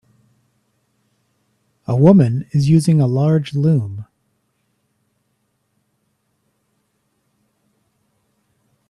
[1.87, 4.07] A woman is using a large loom.